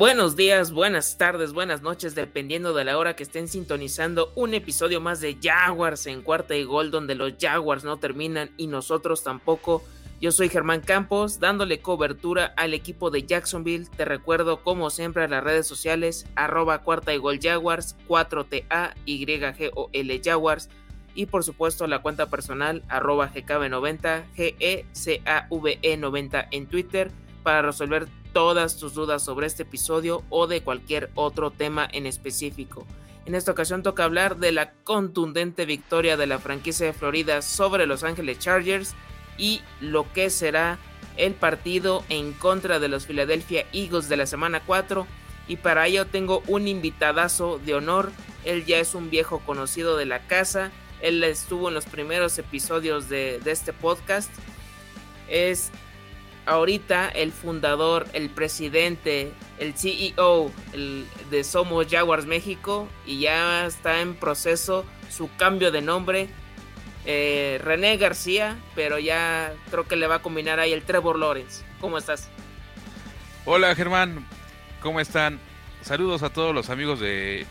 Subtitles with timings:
[0.00, 4.98] Buenos días, buenas tardes, buenas noches, dependiendo de la hora que estén sintonizando un episodio
[4.98, 9.84] más de Jaguars en cuarta y gol, donde los Jaguars no terminan y nosotros tampoco.
[10.18, 13.90] Yo soy Germán Campos, dándole cobertura al equipo de Jacksonville.
[13.94, 20.20] Te recuerdo, como siempre, a las redes sociales, arroba cuarta y gol Jaguars, 4TA, YGOL
[20.24, 20.70] Jaguars,
[21.14, 27.12] y por supuesto la cuenta personal, arroba GKB90, GECAVE90 en Twitter,
[27.42, 32.86] para resolver todas tus dudas sobre este episodio o de cualquier otro tema en específico.
[33.26, 37.86] En esta ocasión toca hablar de la contundente victoria de la franquicia de Florida sobre
[37.86, 38.94] Los Ángeles Chargers
[39.38, 40.78] y lo que será
[41.16, 45.06] el partido en contra de los Philadelphia Eagles de la semana 4
[45.48, 48.12] y para ello tengo un invitadazo de honor,
[48.44, 50.70] él ya es un viejo conocido de la casa,
[51.02, 54.30] él estuvo en los primeros episodios de, de este podcast,
[55.28, 55.70] es
[56.46, 60.50] ahorita el fundador, el presidente, el CEO
[61.30, 66.28] de Somos Jaguars México y ya está en proceso su cambio de nombre.
[67.06, 71.64] Eh, René García, pero ya creo que le va a combinar ahí el Trevor Lawrence.
[71.80, 72.28] ¿Cómo estás?
[73.46, 74.26] Hola Germán,
[74.82, 75.40] ¿cómo están?
[75.80, 77.46] Saludos a todos los amigos de,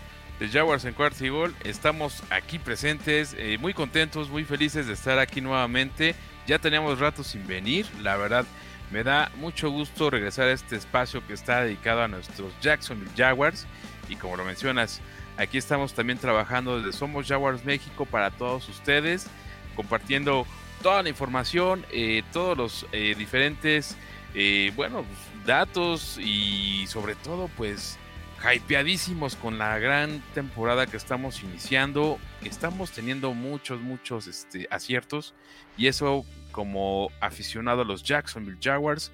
[0.52, 1.56] Jaguars en Cuarto y Gol.
[1.64, 6.16] Estamos aquí presentes, eh, muy contentos, muy felices de estar aquí nuevamente.
[6.46, 8.46] Ya teníamos rato sin venir, la verdad
[8.92, 13.68] me da mucho gusto regresar a este espacio que está dedicado a nuestros Jacksonville Jaguars.
[14.10, 15.02] Y como lo mencionas,
[15.38, 19.28] aquí estamos también trabajando desde Somos Jaguars México para todos ustedes,
[19.76, 20.46] compartiendo
[20.82, 23.96] toda la información, eh, todos los eh, diferentes,
[24.34, 25.06] eh, bueno,
[25.46, 27.98] datos y sobre todo pues
[28.42, 32.18] hypeadísimos con la gran temporada que estamos iniciando.
[32.44, 35.34] Estamos teniendo muchos, muchos este, aciertos
[35.78, 39.12] y eso como aficionado a los Jacksonville Jaguars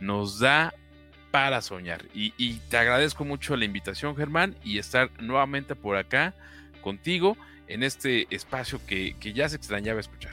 [0.00, 0.74] nos da
[1.30, 2.04] para soñar.
[2.14, 6.34] Y, te agradezco mucho la invitación, Germán, y estar nuevamente por acá
[6.80, 7.36] contigo
[7.68, 10.32] en este espacio que, ya se extrañaba escuchar.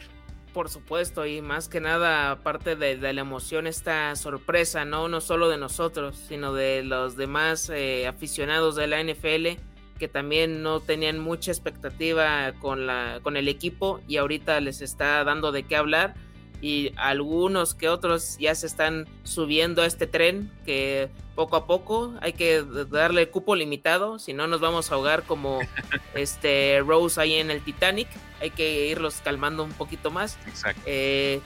[0.54, 5.10] Por supuesto, y más que nada, aparte de, la emoción, esta sorpresa, ¿no?
[5.10, 9.60] No solo de nosotros, sino de los demás eh, aficionados de la NFL
[10.00, 15.24] que también no tenían mucha expectativa con, la, con el equipo y ahorita les está
[15.24, 16.16] dando de qué hablar
[16.64, 22.14] y algunos que otros ya se están subiendo a este tren que poco a poco
[22.22, 25.60] hay que darle cupo limitado, si no nos vamos a ahogar como
[26.16, 28.08] este Rose ahí en el Titanic,
[28.40, 30.40] hay que irlos calmando un poquito más.
[30.48, 30.82] Exacto.
[30.86, 31.42] Eh,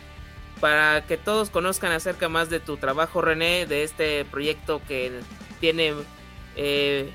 [0.61, 5.21] para que todos conozcan acerca más de tu trabajo, René, de este proyecto que
[5.59, 5.95] tiene
[6.55, 7.09] eh,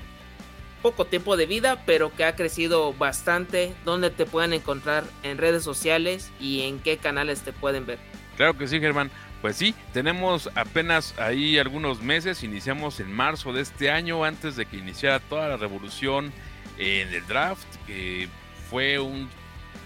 [0.83, 3.73] poco tiempo de vida, pero que ha crecido bastante.
[3.85, 7.97] ¿Dónde te pueden encontrar en redes sociales y en qué canales te pueden ver?
[8.37, 9.09] Claro que sí, Germán.
[9.41, 14.65] Pues sí, tenemos apenas ahí algunos meses, iniciamos en marzo de este año, antes de
[14.65, 16.31] que iniciara toda la revolución
[16.77, 18.29] en el draft, que
[18.69, 19.29] fue un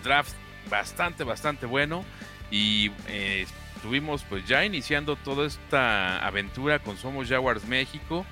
[0.04, 0.36] draft
[0.70, 2.06] bastante, bastante bueno
[2.52, 8.26] y eh, estuvimos pues ya iniciando toda esta aventura con Somos Jaguars México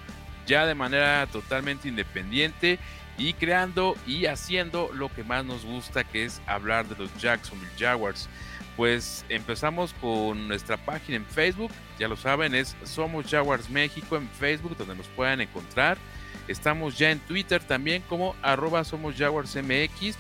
[0.45, 2.79] ya de manera totalmente independiente
[3.17, 7.71] y creando y haciendo lo que más nos gusta, que es hablar de los Jacksonville
[7.77, 8.29] Jaguars.
[8.75, 14.27] Pues empezamos con nuestra página en Facebook, ya lo saben, es Somos Jaguars México en
[14.29, 15.97] Facebook, donde nos puedan encontrar.
[16.47, 18.83] Estamos ya en Twitter también como arroba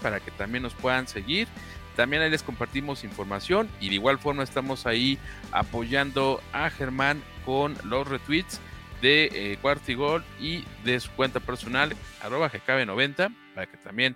[0.01, 1.47] para que también nos puedan seguir.
[1.95, 5.17] También ahí les compartimos información y de igual forma estamos ahí
[5.51, 8.59] apoyando a Germán con los retweets
[9.01, 14.15] de eh, Cuartigol y de su cuenta personal, arroba GKB90, para que también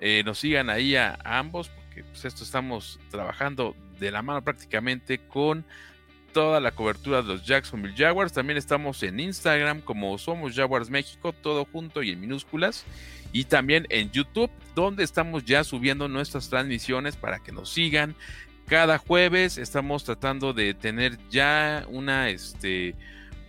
[0.00, 5.18] eh, nos sigan ahí a, ambos, porque pues esto estamos trabajando de la mano prácticamente
[5.18, 5.64] con
[6.32, 8.32] toda la cobertura de los Jacksonville Jaguars.
[8.32, 12.84] También estamos en Instagram como Somos Jaguars México, todo junto y en minúsculas.
[13.32, 18.14] Y también en YouTube, donde estamos ya subiendo nuestras transmisiones para que nos sigan.
[18.66, 22.94] Cada jueves estamos tratando de tener ya una, este,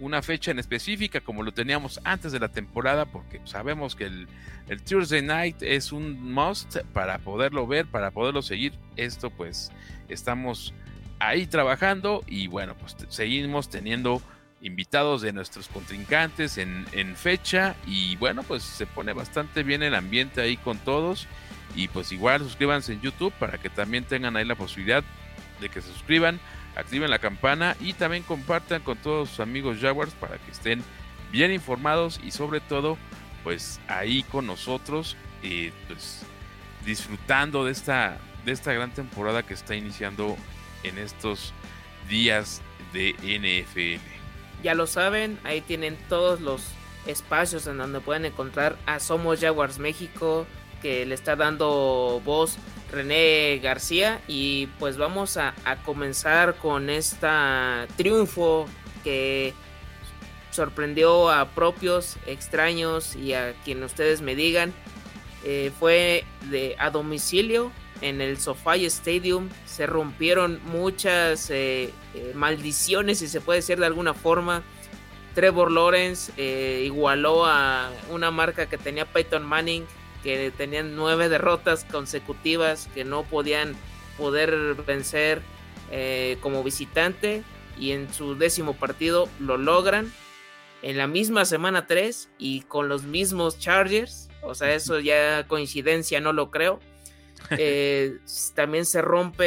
[0.02, 4.28] una fecha en específica como lo teníamos antes de la temporada, porque sabemos que el,
[4.68, 8.74] el, Tuesday Night es un must para poderlo ver, para poderlo seguir.
[8.98, 9.72] Esto pues
[10.10, 10.74] estamos
[11.20, 14.22] ahí trabajando y bueno, pues seguimos teniendo
[14.62, 19.96] invitados de nuestros contrincantes en, en fecha y bueno, pues se pone bastante bien el
[19.96, 21.28] ambiente ahí con todos.
[21.76, 25.04] Y pues igual suscríbanse en YouTube para que también tengan ahí la posibilidad
[25.62, 26.40] de que se suscriban
[26.76, 30.84] activen la campana y también compartan con todos sus amigos Jaguars para que estén
[31.32, 32.98] bien informados y sobre todo
[33.44, 36.24] pues ahí con nosotros eh, pues
[36.86, 40.36] disfrutando de esta de esta gran temporada que está iniciando
[40.84, 41.54] en estos
[42.10, 42.62] días
[42.94, 44.02] de NFL.
[44.64, 46.64] Ya lo saben, ahí tienen todos los
[47.06, 50.46] espacios en donde pueden encontrar a Somos Jaguars México,
[50.82, 52.58] que le está dando voz
[52.92, 54.22] René García.
[54.28, 55.54] Y pues vamos a,
[55.86, 57.28] comenzar con este
[57.96, 58.68] triunfo
[59.04, 59.54] que
[60.52, 64.74] sorprendió a propios, extraños y a quien ustedes me digan.
[65.44, 67.72] Eh, fue de a domicilio
[68.02, 69.50] en el SoFi Stadium.
[69.66, 74.64] Se rompieron muchas eh, eh, maldiciones, si se puede decir de alguna forma.
[75.34, 76.34] Trevor Lawrence
[76.84, 79.86] igualó a una marca que tenía Peyton Manning,
[80.24, 83.76] que tenían nueve derrotas consecutivas, que no podían
[84.18, 85.42] poder vencer
[86.42, 87.44] como visitante.
[87.78, 90.12] Y en su décimo partido lo logran
[90.82, 94.30] en la misma semana 3 y con los mismos Chargers.
[94.42, 96.80] O sea, eso ya coincidencia, no lo creo.
[97.58, 98.20] Eh,
[98.54, 99.42] también se rompe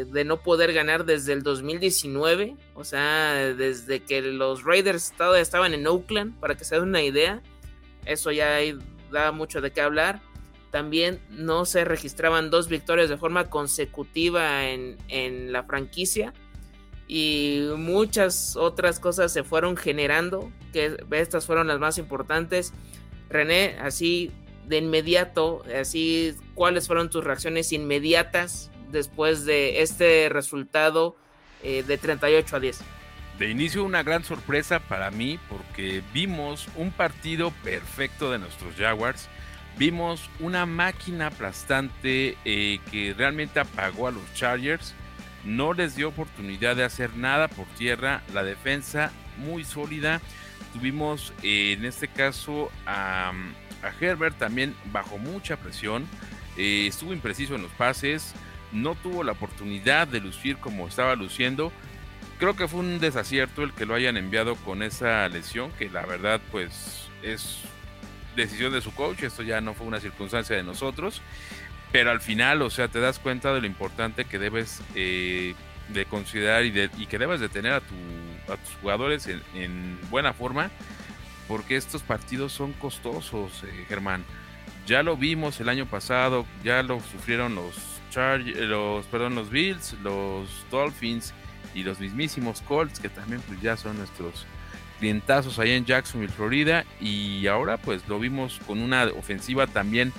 [0.00, 2.56] eh, de no poder ganar desde el 2019.
[2.74, 7.40] O sea, desde que los Raiders estaban en Oakland, para que se den una idea.
[8.04, 8.58] Eso ya
[9.10, 10.20] da mucho de qué hablar.
[10.70, 16.32] También no se registraban dos victorias de forma consecutiva en, en la franquicia
[17.12, 22.72] y muchas otras cosas se fueron generando, que estas fueron las más importantes.
[23.28, 24.30] René, así
[24.68, 31.16] de inmediato, así, ¿cuáles fueron tus reacciones inmediatas después de este resultado
[31.64, 32.80] eh, de 38 a 10?
[33.40, 39.30] De inicio una gran sorpresa para mí porque vimos un partido perfecto de nuestros Jaguars.
[39.78, 44.94] Vimos una máquina aplastante eh, que realmente apagó a los Chargers
[45.44, 48.22] no les dio oportunidad de hacer nada por tierra.
[48.34, 50.20] La defensa muy sólida.
[50.74, 53.32] Tuvimos eh, en este caso a,
[54.00, 56.06] Herbert también bajo mucha presión.
[56.58, 58.34] Eh, estuvo impreciso en los pases.
[58.70, 61.72] No tuvo la oportunidad de lucir como estaba luciendo.
[62.40, 66.06] Creo que fue un desacierto el que lo hayan enviado con esa lesión, que la
[66.06, 67.58] verdad pues es
[68.34, 71.20] decisión de su coach, esto ya no fue una circunstancia de nosotros.
[71.92, 75.54] Pero al final, o sea, te das cuenta de lo importante que debes eh,
[75.88, 77.94] de considerar y, de, que debes de tener a, tu,
[78.50, 80.70] a tus jugadores en, buena forma,
[81.46, 84.24] porque estos partidos son costosos, eh, Germán.
[84.86, 89.94] Ya lo vimos el año pasado, ya lo sufrieron los Charge, los, perdón, los Bills,
[90.02, 91.34] los Dolphins
[91.74, 94.46] y los mismísimos Colts, que también pues ya son nuestros
[94.98, 100.12] clientazos ahí en Jacksonville, Florida, y ahora pues lo vimos con una ofensiva también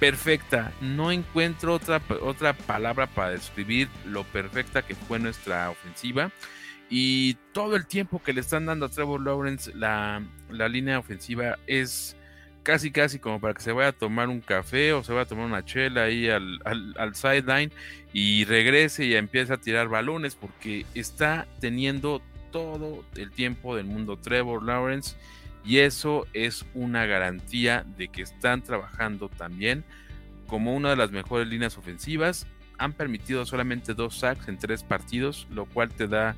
[0.00, 0.72] perfecta.
[0.80, 6.30] No encuentro otra, otra palabra para describir lo perfecta que fue nuestra ofensiva.
[6.90, 12.16] Y todo el tiempo que le están dando a Trevor Lawrence, la, línea ofensiva es
[12.64, 15.28] casi casi como para que se vaya a tomar un café o se vaya a
[15.28, 17.70] tomar una chela ahí al, sideline
[18.12, 24.16] y regrese y empieza a tirar balones porque está teniendo todo el tiempo del mundo
[24.16, 25.14] Trevor Lawrence
[25.62, 29.84] y eso es una garantía de que están trabajando también
[30.46, 32.46] como una de las mejores líneas ofensivas.
[32.78, 36.34] Han permitido solamente dos sacks en tres partidos, lo cual te da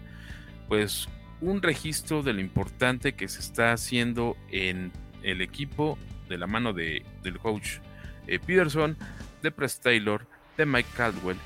[0.69, 1.09] pues
[1.41, 4.91] un registro de lo importante que se está haciendo en
[5.23, 7.79] el equipo de la mano de, del coach
[8.27, 8.97] eh, Peterson,
[9.43, 11.39] de Press Taylor, de Mike Caldwell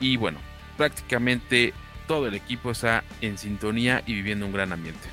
[0.00, 0.38] y bueno,
[0.76, 1.72] prácticamente
[2.06, 5.08] todo el equipo está en sintonía y viviendo un gran ambiente.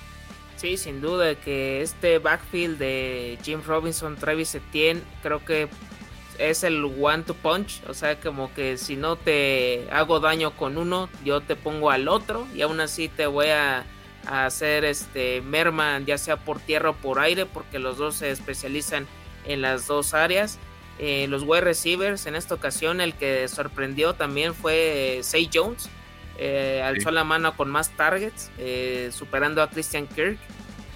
[0.58, 5.68] Sí, sin duda que este backfield de Jim Robinson, Travis Etienne, creo que
[6.38, 10.78] es el one to punch, o sea, como que si no te hago daño con
[10.78, 13.84] uno, yo te pongo al otro y aún así te voy a,
[14.26, 19.08] hacer este merma ya sea por tierra o por aire, porque los dos se especializan
[19.46, 20.60] en las dos áreas.
[21.00, 25.90] Eh, los wide receivers en esta ocasión el que sorprendió también fue Say Jones,
[26.38, 30.38] eh, alzó la mano con más targets, eh, superando a Christian Kirk.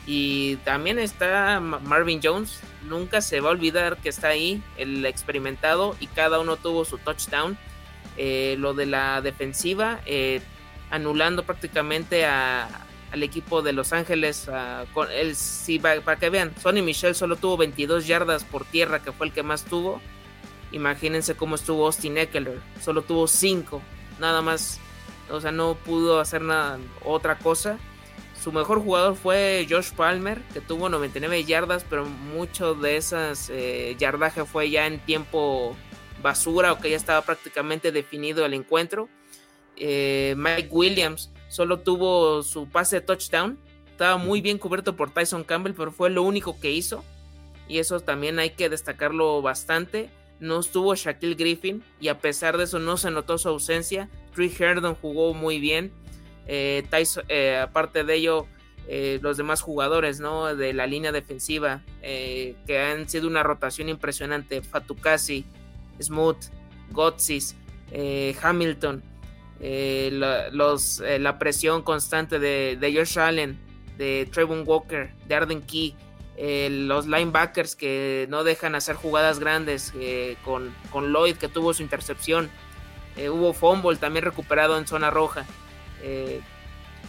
[0.06, 2.62] Y también está Marvin Jones.
[2.84, 6.98] Nunca se va a olvidar que está ahí, el experimentado, y cada uno tuvo su
[6.98, 7.58] touchdown.
[8.16, 10.00] Eh, lo de la defensiva,
[10.90, 12.26] anulando prácticamente
[13.12, 14.50] al equipo de Los Ángeles.
[14.94, 19.28] con si, para que vean, Sonny Michel solo tuvo 22 yardas por tierra, que fue
[19.28, 20.02] el que más tuvo.
[20.72, 23.82] Imagínense cómo estuvo Austin Eckler, solo tuvo 5,
[24.20, 24.82] nada más
[25.30, 27.78] o sea, no pudo hacer nada, otra cosa.
[28.42, 33.96] Su mejor jugador fue Josh Palmer, que tuvo 99 yardas, pero mucho de esas eh,
[33.98, 35.76] yardaje fue ya en tiempo
[36.22, 39.10] basura o que ya estaba prácticamente definido el encuentro.
[39.76, 43.58] Eh, Mike Williams solo tuvo su pase de touchdown.
[43.92, 47.04] Estaba muy bien cubierto por Tyson Campbell, pero fue lo único que hizo.
[47.68, 50.10] Y eso también hay que destacarlo bastante
[50.40, 54.10] no estuvo Shaquille Griffin y a pesar de eso no se notó su ausencia.
[54.36, 55.92] Trey Herdon jugó muy bien.
[56.48, 56.86] Eh,
[57.28, 58.48] eh, aparte de ello,
[58.88, 60.56] eh, los demás jugadores ¿no?
[60.56, 64.62] de la línea defensiva, que han sido una rotación impresionante.
[64.62, 65.46] Fatukasi,
[66.00, 66.46] Smooth,
[66.92, 67.56] Gotsis,
[69.60, 73.58] eh, Hamilton, la, presión constante de, de, Josh Allen,
[73.98, 75.96] de Trevon Walker, de Arden Key,
[76.70, 79.94] los linebackers que no dejan hacer jugadas grandes,
[80.44, 82.50] con, con, Lloyd que tuvo su intercepción.
[83.18, 85.46] hubo fumble también recuperado en zona roja.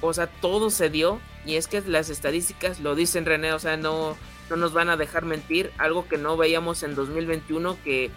[0.00, 3.76] o sea, todo se dio y es que las estadísticas lo dicen René, o sea,
[3.76, 4.16] no,
[4.50, 5.72] no nos van a dejar mentir.
[5.78, 8.10] Algo que no veíamos en 2021, que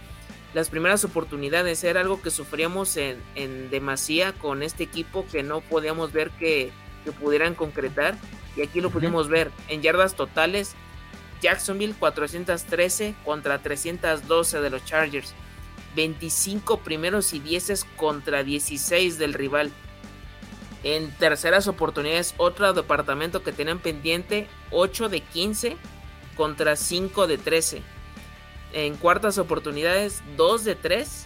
[0.53, 5.61] las primeras oportunidades era algo que sufríamos en, en demasía con este equipo que no
[5.61, 6.71] podíamos ver que,
[7.19, 8.15] pudieran concretar.
[8.55, 10.75] Y aquí lo pudimos ver en yardas totales.
[11.41, 15.33] Jacksonville 413 contra 312 de los Chargers.
[15.95, 19.71] 25 primeros y 10 contra 16 del rival.
[20.83, 25.77] En terceras oportunidades, otro departamento que tenían pendiente, 8 de 15
[26.35, 27.81] contra 5 de 13.
[28.73, 31.25] En cuartas oportunidades, 2 de 3,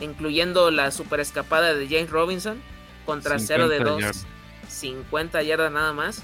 [0.00, 2.60] incluyendo la super escapada de James Robinson
[3.04, 4.26] contra 0 de 2.
[4.68, 6.22] 50 yardas nada más.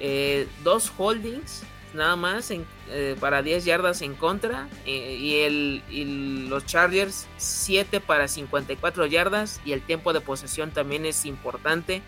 [0.00, 1.62] Eh, dos holdings
[1.94, 4.68] nada más eh, para 10 yardas en contra.
[4.84, 9.60] Eh, y, el, los Chargers 7 para 54 yardas.
[9.64, 12.02] Y el tiempo de posesión también es importante.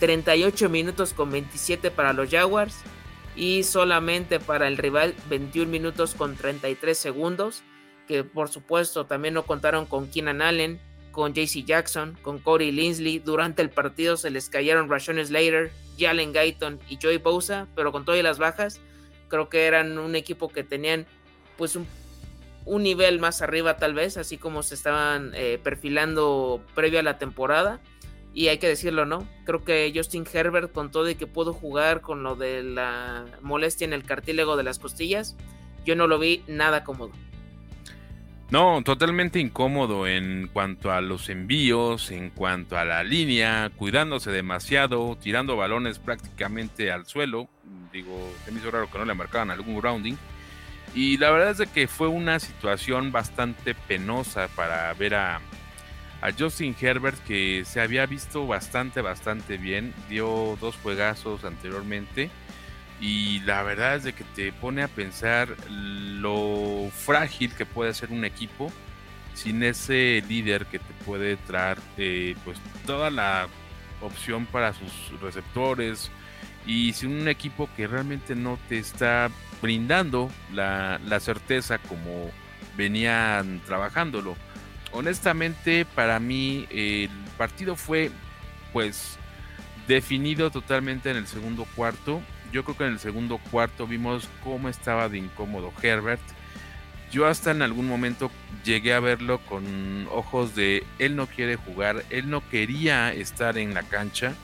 [0.00, 2.76] 38 minutos con 27 para los Jaguars.
[3.38, 7.62] Y solamente para el rival 21 minutos con 33 segundos.
[8.08, 10.80] Que por supuesto también no contaron con Keenan Allen,
[11.12, 13.20] con JC Jackson, con Corey Linsley.
[13.20, 18.04] Durante el partido se les cayeron Rashon Slater, Jalen Guyton y Joey Bosa, pero con
[18.04, 18.80] todas las bajas
[19.28, 21.06] creo que eran un equipo que tenían
[21.56, 21.86] pues un,
[22.66, 27.80] nivel más arriba tal vez, así como se estaban eh, perfilando previo a la temporada.
[28.34, 29.26] Y hay que decirlo, ¿no?
[29.44, 33.84] Creo que Justin Herbert, con todo y que pudo jugar con lo de la molestia
[33.84, 35.36] en el cartílago de las costillas,
[35.84, 37.12] yo no lo vi nada cómodo.
[38.50, 45.18] No, totalmente incómodo en cuanto a los envíos, en cuanto a la línea, cuidándose demasiado,
[45.20, 47.48] tirando balones prácticamente al suelo.
[47.92, 50.14] Digo, se me hizo raro que no le marcaban algún grounding.
[50.94, 55.42] Y la verdad es de que fue una situación bastante penosa para ver a,
[56.20, 59.94] a Justin Herbert, que se había visto bastante, bastante bien.
[60.08, 62.30] Dio dos juegazos anteriormente
[63.00, 68.10] y la verdad es de que te pone a pensar lo frágil que puede ser
[68.10, 68.72] un equipo
[69.34, 73.46] sin ese líder que te puede traer eh, pues toda la
[74.00, 76.10] opción para sus receptores
[76.66, 79.30] y sin un equipo que realmente no te está
[79.62, 82.30] brindando la, la certeza como
[82.76, 84.36] venían trabajándolo.
[84.92, 88.10] Honestamente, para mí el partido fue
[88.72, 89.18] pues
[89.86, 92.20] definido totalmente en el segundo cuarto
[92.52, 96.20] yo creo que en el segundo cuarto vimos cómo estaba de incómodo Herbert.
[97.10, 98.30] Yo hasta en algún momento
[98.64, 103.72] llegué a verlo con ojos de él no quiere jugar, él no quería estar en
[103.72, 104.34] la cancha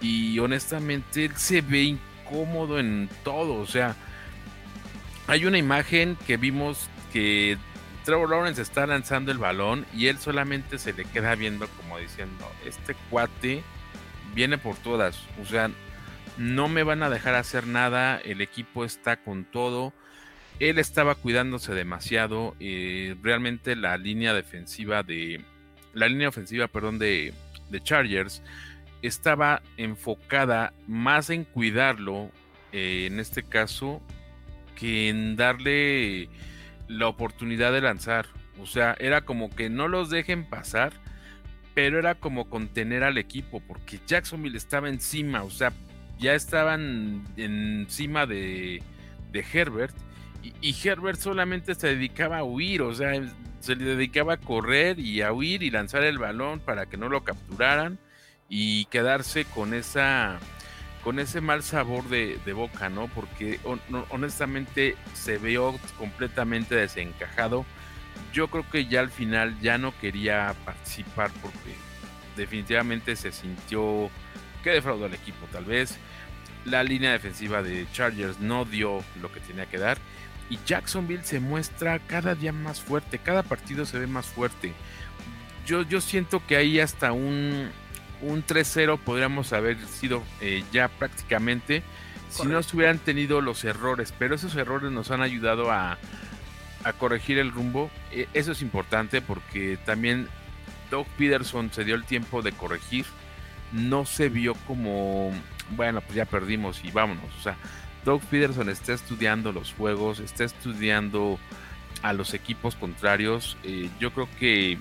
[0.00, 3.94] y honestamente él se ve incómodo en todo, o sea,
[5.28, 7.56] hay una imagen que vimos que
[8.04, 12.50] Trevor Lawrence está lanzando el balón y él solamente se le queda viendo como diciendo,
[12.66, 13.62] este cuate
[14.34, 15.70] viene por todas, o sea,
[16.38, 19.92] no me van a dejar hacer nada, el equipo está con todo.
[20.60, 22.54] Él estaba cuidándose demasiado.
[22.60, 25.44] Eh, realmente la línea defensiva de.
[25.92, 27.34] La línea ofensiva, perdón, de,
[27.82, 28.42] Chargers
[29.02, 32.30] estaba enfocada más en cuidarlo,
[32.72, 34.00] eh, en este caso,
[34.76, 36.28] que en darle
[36.88, 38.26] la oportunidad de lanzar.
[38.60, 40.92] O sea, era como que no los dejen pasar,
[41.74, 45.42] pero era como contener al equipo, porque Jacksonville estaba encima.
[45.42, 45.72] O sea,
[46.18, 48.82] ya estaban encima de,
[49.32, 49.94] Herbert
[50.60, 53.12] y, Herbert solamente se dedicaba a huir, o sea,
[53.60, 57.08] se le dedicaba a correr y a huir y lanzar el balón para que no
[57.08, 57.98] lo capturaran
[58.48, 60.38] y quedarse con esa
[61.02, 63.08] con ese mal sabor de, boca, ¿no?
[63.08, 63.60] Porque
[64.10, 67.64] honestamente se vio completamente desencajado.
[68.32, 71.74] Yo creo que ya al final ya no quería participar porque
[72.36, 74.10] definitivamente se sintió
[74.62, 75.98] que defraudó al equipo, tal vez
[76.64, 79.98] la línea defensiva de Chargers no dio lo que tenía que dar.
[80.50, 84.72] Y Jacksonville se muestra cada día más fuerte, cada partido se ve más fuerte.
[85.66, 87.70] Yo, yo siento que ahí hasta un,
[88.22, 91.82] un 3-0 podríamos haber sido eh, ya prácticamente
[92.30, 94.14] si no se hubieran tenido los errores.
[94.18, 95.98] Pero esos errores nos han ayudado a,
[96.84, 97.90] a corregir el rumbo.
[98.10, 100.28] E, eso es importante porque también
[100.90, 103.04] Doug Peterson se dio el tiempo de corregir.
[103.72, 105.32] No se vio como
[105.70, 107.24] bueno, pues ya perdimos y vámonos.
[107.38, 107.56] O sea,
[108.04, 111.38] Doug Peterson está estudiando los juegos, está estudiando
[112.02, 113.56] a los equipos contrarios.
[113.64, 114.78] Eh, yo creo que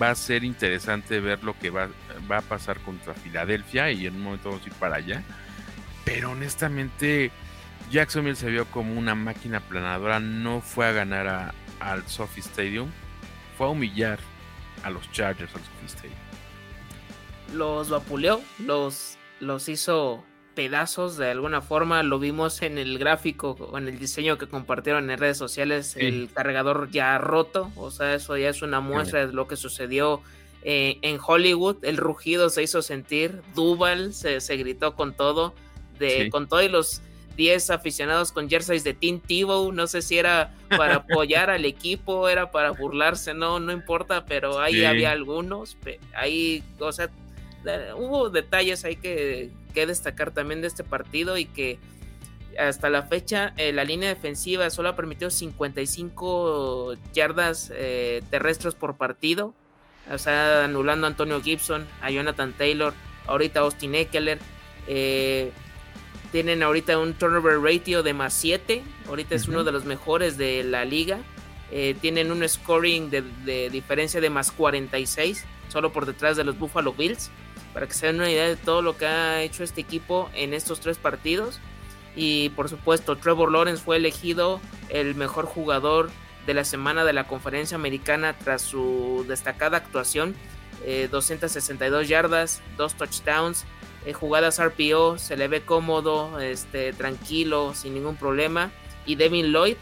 [0.00, 1.88] va a ser interesante ver lo que va,
[2.30, 5.22] va, a pasar contra Filadelfia y en un momento vamos a ir para allá.
[6.04, 7.30] Pero honestamente,
[7.90, 12.90] Jacksonville se vio como una máquina planadora, no fue a ganar al Sophie Stadium,
[13.56, 14.18] fue a humillar
[14.82, 16.18] a los Chargers al Sophie Stadium.
[17.54, 20.24] Los vapuleó, los, los hizo
[20.60, 22.02] pedazos de alguna forma.
[22.02, 26.28] Lo vimos en el gráfico o en el diseño que compartieron en redes sociales, el
[26.34, 27.72] cargador ya roto.
[27.76, 30.20] O sea, eso ya es una muestra de lo que sucedió
[30.62, 31.78] eh, en Hollywood.
[31.80, 35.54] El rugido se hizo sentir, Duval se, gritó con todo,
[35.98, 37.00] de, con todos los
[37.38, 39.72] 10 aficionados con jerseys de Team Tebow.
[39.72, 44.60] No sé si era para apoyar al equipo, era para burlarse, no, no importa, pero
[44.60, 45.78] ahí había algunos.
[46.14, 47.08] Ahí, o sea,
[47.96, 51.78] hubo detalles ahí que que destacar también de este partido y que
[52.58, 58.96] hasta la fecha eh, la línea defensiva solo ha permitido 55 yardas eh, terrestres por
[58.96, 59.54] partido.
[60.10, 62.94] O sea, anulando a Antonio Gibson, a Jonathan Taylor,
[63.26, 64.38] ahorita Austin Eckler.
[64.86, 65.52] Eh,
[66.32, 68.82] tienen ahorita un turnover ratio de más 7.
[69.08, 71.18] Ahorita es uno de los mejores de la liga.
[72.00, 76.92] tienen un scoring de, de diferencia de más 46, solo por detrás de los Buffalo
[76.92, 77.30] Bills
[77.72, 80.54] para que se den una idea de todo lo que ha hecho este equipo en
[80.54, 81.60] estos tres partidos.
[82.16, 86.10] Y por supuesto, Trevor Lawrence fue elegido el mejor jugador
[86.46, 90.34] de la semana de la conferencia americana tras su destacada actuación.
[91.10, 93.66] 262 eh, yardas, dos touchdowns,
[94.06, 98.70] eh, jugadas RPO, se le ve cómodo, este, tranquilo, sin ningún problema.
[99.04, 99.76] Y Devin Lloyd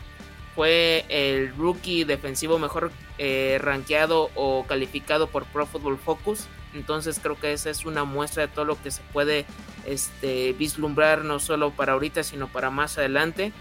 [0.56, 7.38] fue el rookie defensivo mejor eh, rankeado o calificado por Pro Football Focus entonces creo
[7.38, 9.46] que esa es una muestra de todo lo que se puede
[9.86, 13.52] este, vislumbrar no solo para ahorita, sino para más adelante.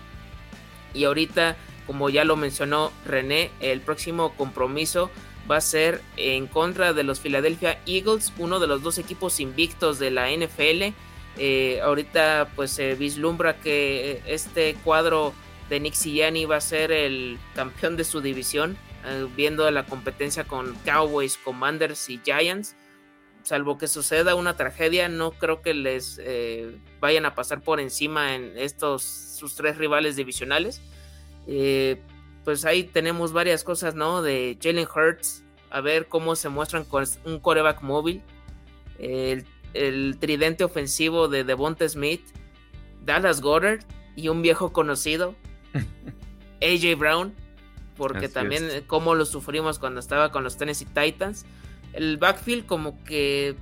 [0.93, 5.09] Y ahorita, como ya lo mencionó René, el próximo compromiso
[5.49, 9.99] va a ser en contra de los Philadelphia Eagles, uno de los dos equipos invictos
[9.99, 10.93] de la NFL.
[11.39, 15.33] Eh, ahorita pues se vislumbra que este cuadro
[15.69, 20.45] de Nick Sirianni va a ser el campeón de su división, eh, viendo la competencia
[20.45, 22.75] con Cowboys, Commanders y Giants
[23.47, 28.35] salvo que suceda una tragedia, no creo que les eh, vayan a pasar por encima
[28.35, 30.81] en estos sus tres rivales divisionales.
[31.47, 32.01] Eh,
[32.43, 34.21] pues ahí tenemos varias cosas, ¿no?
[34.21, 38.21] De Jalen Hurts, a ver cómo se muestran con un coreback móvil.
[38.99, 39.45] El,
[40.19, 42.25] tridente ofensivo de Devonta Smith,
[43.05, 43.79] Dallas Goddard
[44.15, 45.35] y un viejo conocido,
[46.61, 47.33] AJ Brown,
[47.95, 51.45] porque también cómo lo sufrimos cuando estaba con los Tennessee Titans
[51.97, 53.55] el backfield como que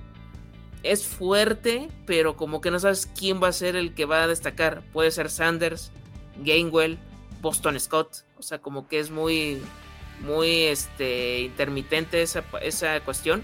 [0.83, 4.27] es fuerte, pero como que no sabes quién va a ser el que va a
[4.27, 4.83] destacar.
[4.91, 5.91] Puede ser Sanders,
[6.43, 6.99] Gainwell,
[7.41, 8.25] Boston Scott.
[8.37, 9.61] O sea, como que es muy,
[10.19, 13.43] muy este, intermitente esa, esa cuestión.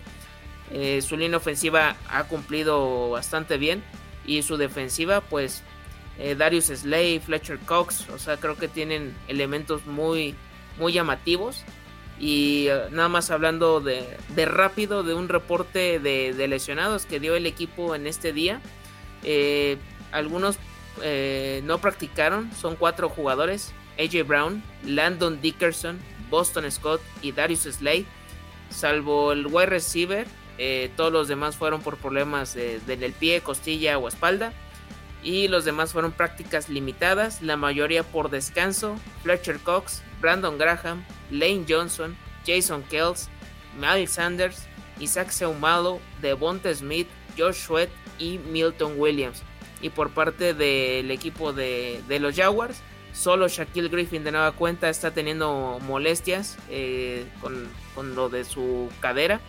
[0.72, 3.84] Eh, su línea ofensiva ha cumplido bastante bien.
[4.26, 5.64] Y su defensiva, pues,
[6.20, 8.10] eh, Darius Slay, Fletcher Cox.
[8.10, 10.36] O sea, creo que tienen elementos muy,
[10.78, 11.64] muy llamativos.
[12.22, 14.06] Y eh, nada más hablando de,
[14.46, 18.62] rápido de un reporte de, lesionados que dio el equipo en este día.
[19.24, 19.78] Eh,
[20.12, 20.60] algunos
[21.02, 23.74] eh, no practicaron, son cuatro jugadores.
[24.00, 28.06] AJ Brown, Landon Dickerson, Boston Scott y Darius Slade.
[28.70, 30.28] Salvo el wide receiver,
[30.96, 34.54] todos los demás fueron por problemas en el pie, costilla o espalda.
[35.24, 38.96] Y los demás fueron prácticas limitadas, la mayoría por descanso.
[39.24, 43.30] Fletcher Cox, Brandon Graham, Lane Johnson, Jason Kells,
[43.80, 44.68] Miles Sanders,
[45.00, 47.08] Isaac Seumalo, Devonta Smith,
[47.38, 49.44] Josh Sweat y Milton Williams.
[49.82, 52.82] Y por parte del equipo de, los Jaguars,
[53.14, 58.90] solo Shaquille Griffin de nueva cuenta está teniendo molestias eh, con, con, lo de su
[59.00, 59.42] cadera.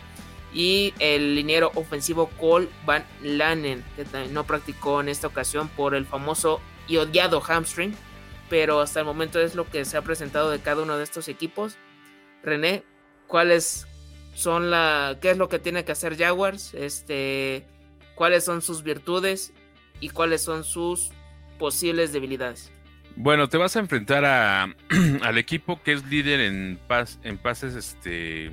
[0.55, 6.05] Y el liniero ofensivo Cole Van Lanen, que no practicó en esta ocasión por el
[6.05, 7.97] famoso y odiado hamstring
[8.53, 11.29] pero hasta el momento es lo que se ha presentado de cada uno de estos
[11.29, 11.79] equipos.
[12.43, 12.85] René,
[13.27, 13.87] ¿cuáles
[14.35, 16.75] son la qué es lo que tiene que hacer Jaguars?
[16.75, 17.65] Este,
[18.15, 19.55] cuáles son sus virtudes
[20.01, 21.13] y cuáles son sus
[21.59, 22.71] posibles debilidades.
[23.17, 24.65] Bueno, te vas a enfrentar a,
[25.23, 28.53] al equipo que es líder en, pas, en pases, este,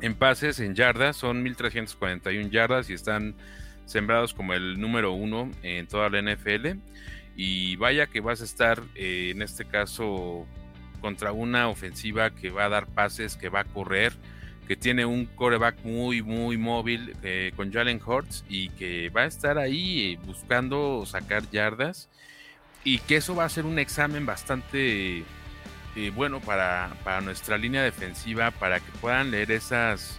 [0.00, 3.34] en pases, en yardas, son 1341 yardas y están
[3.86, 6.78] sembrados como el número uno en toda la NFL.
[7.36, 10.46] Y vaya que vas a estar eh, en este caso
[11.00, 14.12] contra una ofensiva que va a dar pases, que va a correr,
[14.68, 19.26] que tiene un coreback muy, muy móvil eh, con Jalen Hurts y que va a
[19.26, 22.08] estar ahí buscando sacar yardas
[22.84, 25.24] y que eso va a ser un examen bastante
[25.96, 30.18] eh, bueno para, para, nuestra línea defensiva, para que puedan leer esas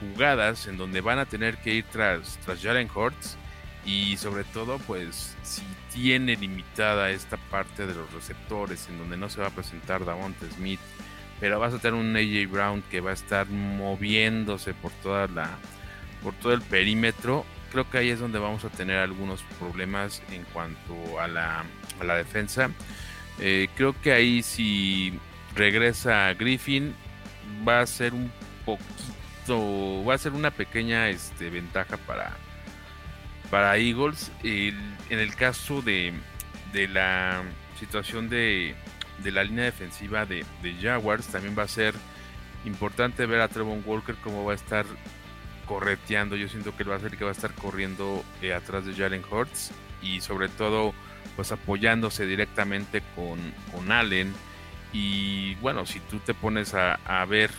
[0.00, 3.36] jugadas en donde van a tener que ir tras, tras Jalen Hurts
[3.84, 9.28] y sobre todo pues si tiene limitada esta parte de los receptores en donde no
[9.28, 10.80] se va a presentar Davonte Smith
[11.40, 15.50] pero vas a tener un AJ Brown que va a estar moviéndose por toda la
[16.22, 20.44] por todo el perímetro creo que ahí es donde vamos a tener algunos problemas en
[20.52, 21.64] cuanto a la,
[22.00, 22.70] a la defensa
[23.40, 25.18] eh, creo que ahí si
[25.54, 26.94] regresa Griffin
[27.66, 28.30] va a ser un
[28.64, 32.36] poquito va a ser una pequeña este, ventaja para
[33.50, 34.74] para Eagles en
[35.08, 36.12] el caso de,
[36.72, 37.42] de la
[37.78, 38.74] situación de
[39.22, 40.44] de la línea defensiva de,
[40.80, 41.26] Jaguars.
[41.28, 41.94] También va a ser
[42.64, 44.86] importante ver a Trevon Walker cómo va a estar
[45.66, 46.36] correteando.
[46.36, 48.94] Yo siento que él va a ser que va a estar corriendo eh, atrás de
[48.94, 49.72] Jalen Hurts
[50.02, 50.94] y sobre todo
[51.36, 53.38] pues apoyándose directamente con,
[53.72, 54.32] con Allen.
[54.92, 57.50] Y bueno, si tú te pones a, a, ver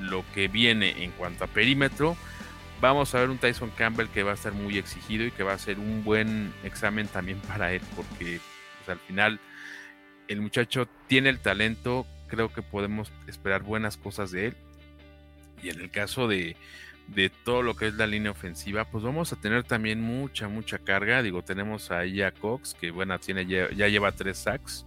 [0.00, 2.16] lo que viene en cuanto a perímetro,
[2.80, 5.52] vamos a ver un Tyson Campbell que va a estar muy exigido y que va
[5.52, 8.40] a ser un buen examen también para él, porque
[8.78, 9.40] pues, al final
[10.28, 14.56] el muchacho tiene el talento, creo que podemos esperar buenas cosas de él.
[15.62, 16.56] Y en el caso de,
[17.44, 21.22] todo lo que es la línea ofensiva, pues vamos a tener también mucha, mucha carga.
[21.22, 24.84] Digo, tenemos ahí a Cox, que bueno, tiene, ya, lleva tres sacks.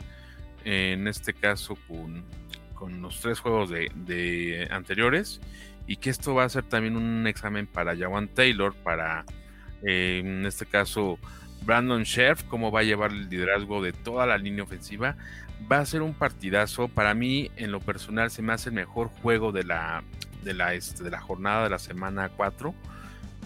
[0.65, 2.25] En este caso, con,
[2.73, 5.39] con los tres juegos de, anteriores.
[5.86, 9.23] Y que esto va a ser también un examen para Jawan Taylor, para,
[9.84, 11.17] eh, en este caso,
[11.63, 15.15] Brandon Sheriff, cómo va a llevar el liderazgo de toda la línea ofensiva.
[15.71, 16.89] Va a ser un partidazo.
[16.89, 20.03] Para mí, en lo personal, se me hace el mejor juego de la,
[20.47, 22.73] de la, este, de la jornada de la semana 4.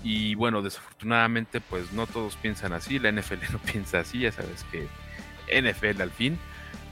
[0.04, 3.00] Y bueno, desafortunadamente, pues no todos piensan así.
[3.00, 4.88] La NFL no piensa así, ya sabes que
[5.62, 6.38] NFL al fin.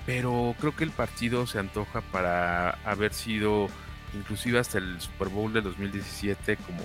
[0.05, 3.67] Pero creo que el partido se antoja para haber sido
[4.15, 6.81] inclusive hasta el Super Bowl de 2017 como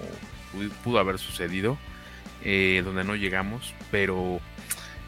[0.84, 1.78] pudo haber sucedido.
[2.46, 4.38] Eh, donde no llegamos, pero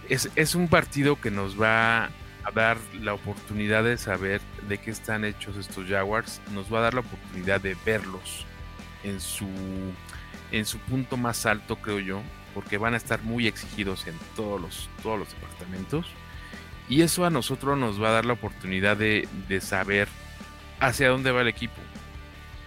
[0.08, 2.08] es, un partido que nos va
[2.46, 6.82] a dar la oportunidad de saber de qué están hechos estos Jaguars, nos va a
[6.82, 8.46] dar la oportunidad de verlos
[9.02, 9.48] en su,
[10.52, 12.22] en su punto más alto, creo yo,
[12.54, 16.06] porque van a estar muy exigidos en todos los, todos los departamentos.
[16.88, 20.08] Y eso a nosotros nos va a dar la oportunidad de, de saber
[20.78, 21.80] hacia dónde va el equipo.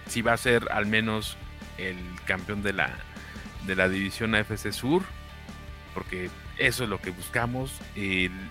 [0.06, 1.38] Si va a ser al menos
[1.78, 2.90] el campeón de la,
[3.66, 5.02] de la división AFC Sur,
[5.94, 7.72] porque eso es lo que buscamos.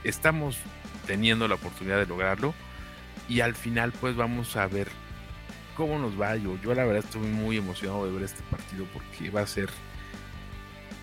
[0.03, 0.57] estamos
[1.05, 2.53] teniendo la oportunidad de lograrlo
[3.27, 4.89] y al final pues vamos a ver
[5.77, 6.35] cómo nos va.
[6.35, 9.69] Yo, yo la verdad estoy muy emocionado de ver este partido porque va a ser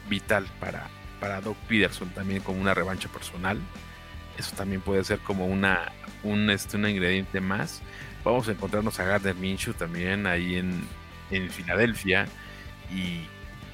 [0.08, 0.88] vital para,
[1.20, 3.60] para Doc Peterson también como una revancha personal.
[4.36, 5.92] Eso también puede ser como una,
[6.22, 7.82] un, este, un ingrediente más.
[8.24, 10.82] Vamos a encontrarnos a Gardner Minshew también ahí en,
[11.30, 12.26] en Filadelfia.
[12.92, 13.26] Y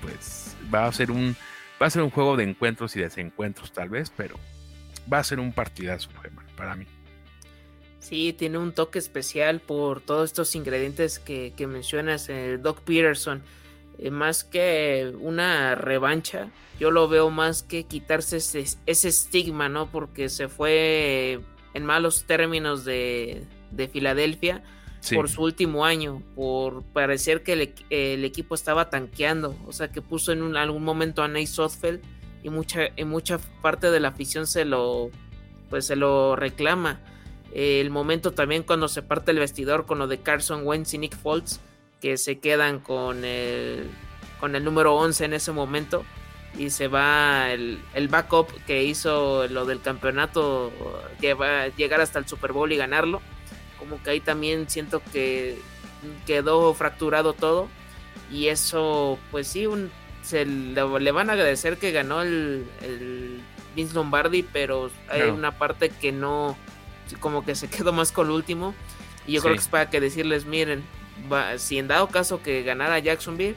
[0.02, 1.34] pues va a ser un
[1.82, 4.38] va a ser un juego de encuentros y desencuentros tal vez, pero
[5.12, 6.10] va a ser un partidazo
[6.56, 6.86] para mí.
[7.98, 13.42] Sí, tiene un toque especial por todos estos ingredientes que, mencionas, eh, Doc Peterson.
[13.98, 19.90] Eh, más que una revancha, yo lo veo más que quitarse ese, ese estigma, ¿no?
[19.90, 21.40] Porque se fue
[21.74, 24.62] en malos términos de, de Filadelfia
[25.10, 30.32] por su último año, por parecer que el, equipo estaba tanqueando, o sea que puso
[30.32, 32.00] en algún momento a Nate Sothfeld
[32.42, 35.10] y mucha, mucha parte de la afición se lo,
[35.70, 37.00] pues se lo reclama.
[37.52, 41.16] el momento también cuando se parte el vestidor con lo de Carson Wentz y Nick
[41.16, 41.60] Foles,
[42.00, 43.90] que se quedan con el,
[44.40, 46.04] con el número 11 en ese momento
[46.58, 50.70] y se va el, el, backup que hizo lo del campeonato
[51.20, 53.22] que va a llegar hasta el Super Bowl y ganarlo
[53.92, 55.59] como que ahí también siento que
[56.26, 57.68] quedó fracturado todo.
[58.31, 59.66] Y eso pues sí
[60.22, 62.64] se le, van a agradecer que ganó el,
[63.76, 66.57] Vince Lombardi pero hay una parte que no
[67.20, 68.74] como que se quedó más con el último.
[69.26, 70.83] Y yo creo que es para que decirles miren
[71.59, 73.57] si en dado caso que ganara Jacksonville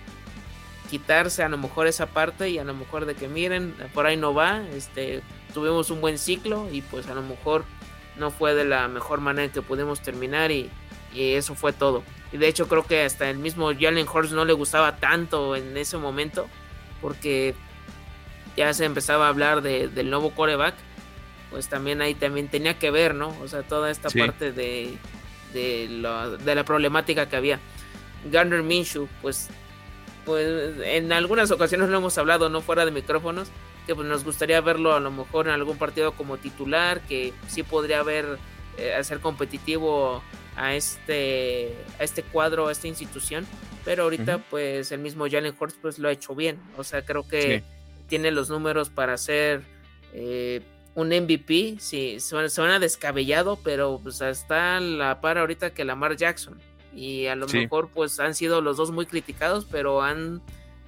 [0.90, 4.18] quitarse a lo mejor esa parte y a lo mejor de que miren por ahí
[4.18, 7.64] no va este tuvimos un buen ciclo y pues a lo mejor
[8.18, 10.72] no fue de la mejor manera que pudimos terminar y,
[11.14, 12.04] eso fue todo.
[12.34, 15.78] Y de hecho creo que hasta el mismo Jalen Horst no le gustaba tanto en
[15.78, 16.48] ese momento
[17.02, 17.56] porque
[18.58, 20.76] ya se empezaba a hablar del nuevo coreback,
[21.52, 23.34] pues también ahí también tenía que ver, ¿no?
[23.42, 24.98] O sea, toda esta parte de,
[25.54, 27.60] de, la problemática que había.
[28.30, 29.50] Garner Minshew, pues,
[30.26, 33.50] pues en algunas ocasiones lo hemos hablado, no fuera de micrófonos,
[33.86, 37.64] que pues nos gustaría verlo a lo mejor en algún partido como titular, que sí
[37.64, 38.38] podría haber,
[38.78, 40.24] eh, hacer competitivo
[40.56, 43.46] a este, a este cuadro, a esta institución,
[43.84, 47.28] pero ahorita pues el mismo Jalen Hurts pues lo ha hecho bien, o sea, creo
[47.28, 47.64] que
[48.08, 49.64] tiene los números para ser
[50.14, 50.62] eh,
[50.96, 56.58] un MVP, sí, suena, descabellado, pero pues está la par ahorita que Lamar Jackson.
[56.96, 60.42] Y a lo mejor pues han sido los dos muy criticados, pero han,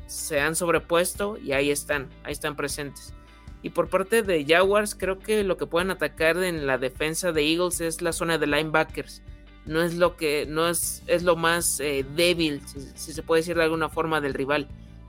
[0.07, 3.13] se han sobrepuesto y ahí están, ahí están presentes.
[3.61, 7.51] Y por parte de Jaguars, creo que lo que pueden atacar en la defensa de
[7.51, 9.21] Eagles es la zona de linebackers.
[9.65, 12.61] No es lo que, no es, es lo más eh, débil,
[12.95, 14.67] si, se puede decir de alguna forma, del rival.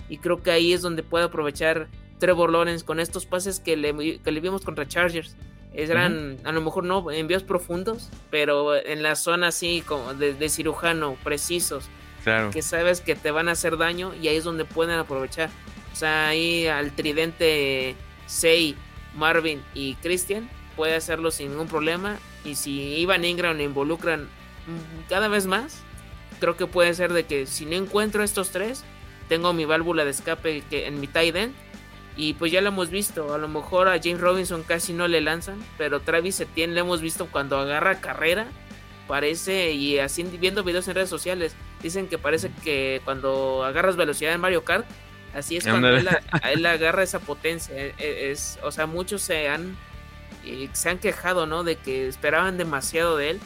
[0.08, 4.20] Y creo que ahí es donde puede aprovechar Trevor Lawrence con estos pases que le,
[4.20, 5.36] que le vimos contra Chargers.
[5.72, 11.16] Eran a lo mejor no envíos profundos, pero en la zona así como de, cirujano,
[11.22, 11.84] precisos.
[12.24, 12.50] Claro.
[12.50, 15.50] Que sabes que te van a hacer daño y ahí es donde pueden aprovechar.
[15.92, 18.76] O sea, ahí al tridente Say,
[19.14, 22.18] Marvin y Christian puede hacerlo sin ningún problema.
[22.44, 24.28] Y si Ivan Ingram le involucran
[25.08, 25.80] cada vez más,
[26.40, 28.84] creo que puede ser de que si no encuentro estos tres,
[29.28, 31.54] tengo mi válvula de escape que en mi tight end
[32.18, 35.20] y pues ya lo hemos visto, a lo mejor a James Robinson casi no le
[35.20, 38.48] lanzan, pero Travis Etienne lo hemos visto cuando agarra carrera,
[39.06, 44.32] parece, y así viendo videos en redes sociales, dicen que parece que cuando agarras velocidad
[44.32, 44.86] en Mario Kart,
[45.34, 47.74] así es cuando él, agarra esa potencia.
[47.74, 49.76] E, e, es, o sea, muchos se han,
[50.72, 51.64] se han quejado, ¿no?
[51.64, 53.40] De que esperaban demasiado de él,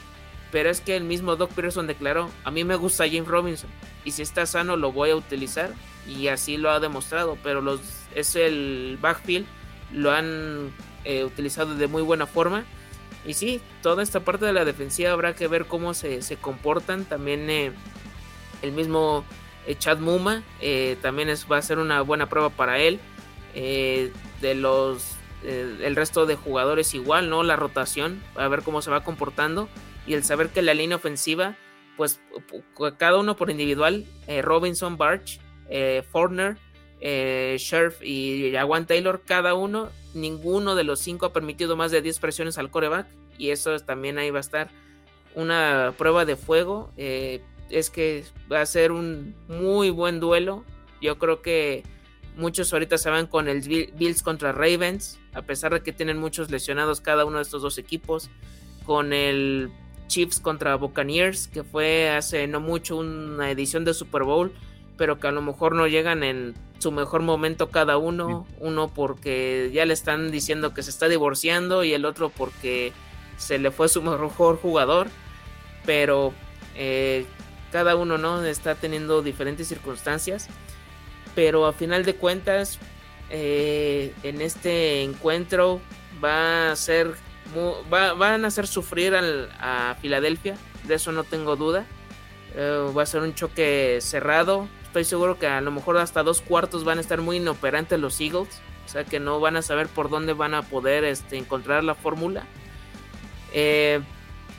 [0.50, 3.70] pero es que el mismo Doc Peterson declaró, a mí me gusta James Robinson,
[4.04, 5.72] y si está sano lo voy a utilizar,
[6.06, 7.80] y así lo ha demostrado, pero los
[8.14, 9.46] es el backfield,
[9.92, 10.72] lo han
[11.04, 12.64] eh, utilizado de muy buena forma.
[13.24, 17.04] Y sí, toda esta parte de la defensiva habrá que ver cómo se, comportan.
[17.04, 17.72] También eh,
[18.62, 19.24] el mismo
[19.66, 20.42] eh, Chad Muma
[21.00, 23.00] también es, va a ser una buena prueba para él.
[23.54, 27.42] de los el resto de jugadores igual, ¿no?
[27.42, 29.68] La rotación, a ver cómo se va comportando.
[30.06, 31.56] Y el saber que la línea ofensiva,
[31.96, 32.20] pues
[32.96, 34.04] cada uno por individual,
[34.42, 35.40] Robinson, Barch,
[36.12, 36.56] Forner,
[37.04, 42.00] eh, Scherf y Jawan Taylor, cada uno, ninguno de los cinco ha permitido más de
[42.00, 43.08] 10 presiones al coreback.
[43.38, 44.70] Y eso también ahí va a estar
[45.34, 46.92] una prueba de fuego.
[47.72, 50.64] Es que va a ser un muy buen duelo.
[51.00, 51.82] Yo creo que
[52.36, 56.50] muchos ahorita se van con el Bills contra Ravens, a pesar de que tienen muchos
[56.50, 58.30] lesionados cada uno de estos dos equipos.
[58.84, 59.70] Con el
[60.06, 64.52] Chiefs contra Buccaneers, que fue hace no mucho una edición de Super Bowl
[64.96, 69.70] pero que a lo mejor no llegan en su mejor momento cada uno, uno porque
[69.72, 72.92] ya le están diciendo que se está divorciando y el otro porque
[73.36, 75.08] se le fue su mejor jugador,
[75.84, 76.32] pero
[76.76, 77.26] eh,
[77.72, 80.48] cada uno no está teniendo diferentes circunstancias,
[81.34, 82.78] pero a final de cuentas
[83.30, 85.80] eh, en este encuentro
[86.22, 87.14] va a ser
[87.90, 91.84] van a hacer sufrir a Filadelfia, de eso no tengo duda.
[92.54, 96.42] Eh, va a ser un choque cerrado, Estoy seguro que a lo mejor hasta dos
[96.42, 98.60] cuartos van a estar muy inoperantes los Eagles.
[98.84, 101.94] O sea que no van a saber por dónde van a poder este, encontrar la
[101.94, 102.44] fórmula.
[103.54, 104.02] Eh,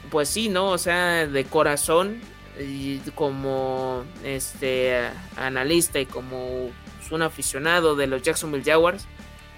[0.10, 0.72] pues sí, ¿no?
[0.72, 2.20] O sea, de corazón,
[2.60, 6.72] y como este analista y como
[7.12, 9.06] un aficionado de los Jacksonville Jaguars,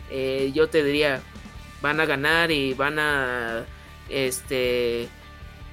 [0.09, 1.21] eh, yo te diría,
[1.81, 3.65] van a ganar y van a
[4.09, 5.07] este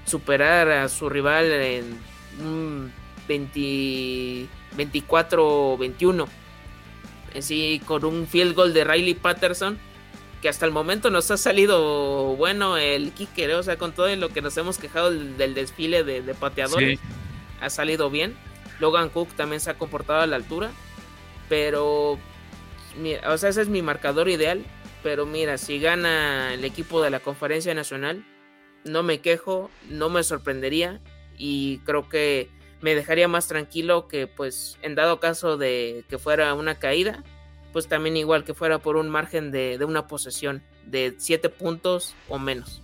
[0.04, 1.98] superar a su rival en
[2.40, 2.92] un
[3.26, 6.26] 20 24-21.
[7.40, 9.78] Sí, con un field goal de Riley Patterson,
[10.42, 14.28] que hasta el momento nos ha salido bueno el kicker, o sea, con todo lo
[14.30, 16.98] que nos hemos quejado del, desfile de, pateadores,
[17.60, 18.36] ha salido bien.
[18.80, 20.72] Logan Cook también se ha comportado a la altura,
[21.48, 22.18] pero,
[23.26, 24.64] o sea, ese es mi marcador ideal.
[25.04, 28.24] Pero mira, si gana el equipo de la Conferencia Nacional,
[28.84, 31.00] no me quejo, no me sorprendería
[31.36, 32.50] y creo que
[32.80, 37.22] me dejaría más tranquilo que pues en dado caso de que fuera una caída,
[37.72, 42.38] pues también igual que fuera por un margen de, una posesión de 7 puntos o
[42.38, 42.82] menos.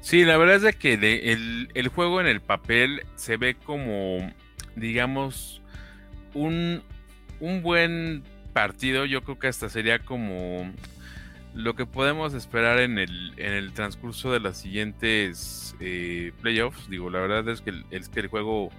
[0.00, 4.32] Sí, la verdad es de que el, juego en el papel se ve como,
[4.74, 5.60] digamos,
[6.34, 6.82] un,
[7.40, 9.04] un buen partido.
[9.04, 10.72] Yo creo que hasta sería como
[11.54, 16.88] lo que podemos esperar en el, en el transcurso de las siguientes eh, playoffs.
[16.88, 18.70] Digo, la verdad es que, el, es que el juego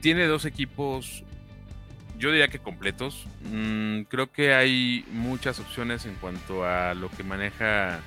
[0.00, 1.24] tiene dos equipos,
[2.20, 3.26] yo diría que completos.
[3.50, 8.00] Mm, creo que hay muchas opciones en cuanto a lo que maneja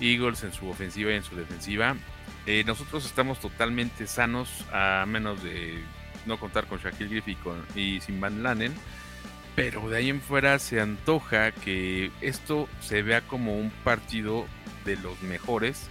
[0.00, 1.96] Eagles en su ofensiva y en su defensiva.
[2.46, 5.82] Eh, nosotros estamos totalmente sanos a menos de
[6.26, 7.38] no contar con Shaquille Griffith
[7.74, 8.74] y, sin Van Lanen.
[9.56, 14.46] Pero de ahí en fuera se antoja que esto se vea como un partido
[14.84, 15.88] de los mejores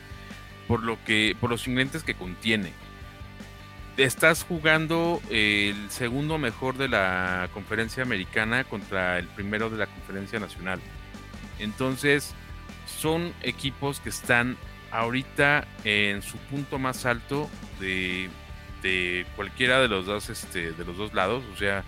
[0.68, 2.72] por lo que por los ingredientes que contiene.
[3.98, 10.40] Estás jugando el segundo mejor de la conferencia americana contra el primero de la conferencia
[10.40, 10.80] nacional.
[11.58, 12.36] Entonces,
[12.86, 14.56] son equipos que están
[14.92, 18.30] ahorita en su punto más alto de,
[19.36, 21.84] cualquiera de los dos este, de los dos lados, o sea,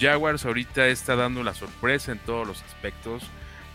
[0.00, 3.24] Jaguars ahorita está dando la sorpresa en todos los aspectos.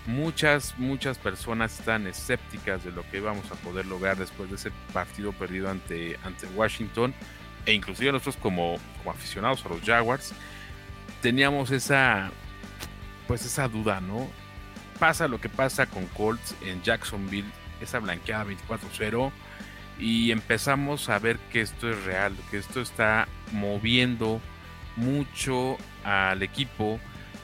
[0.07, 4.71] Muchas, muchas personas están escépticas de lo que íbamos a poder lograr después de ese
[4.93, 7.13] partido perdido ante, ante Washington.
[7.65, 8.77] E inclusive nosotros como,
[9.09, 10.33] aficionados a los Jaguars
[11.21, 12.31] teníamos esa
[13.27, 14.27] pues esa duda, ¿no?
[14.99, 17.49] Pasa lo que pasa con Colts en Jacksonville,
[17.81, 19.31] esa blanqueada 24-0
[19.99, 24.41] y empezamos a ver que esto es real, que esto está moviendo
[24.95, 26.99] mucho al equipo.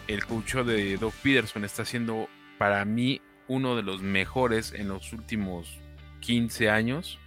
[0.08, 5.14] El coach de Doug Peterson está siendo para mí uno de los mejores en los
[5.14, 5.80] últimos
[6.22, 7.20] 15 años.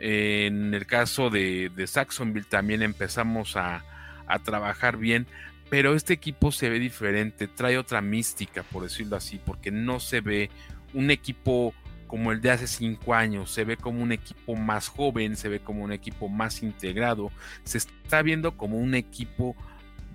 [0.00, 3.84] En el caso de, de Saxonville también empezamos a,
[4.26, 5.26] a, trabajar bien,
[5.70, 10.20] pero este equipo se ve diferente, trae otra mística, por decirlo así, porque no se
[10.20, 10.50] ve
[10.94, 11.74] un equipo
[12.06, 15.60] como el de hace cinco años, se ve como un equipo más joven, se ve
[15.60, 17.30] como un equipo más integrado,
[17.64, 19.54] se está viendo como un equipo